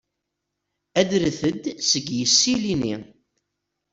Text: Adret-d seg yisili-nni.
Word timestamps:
Adret-d 0.99 1.63
seg 1.89 2.05
yisili-nni. 2.17 2.95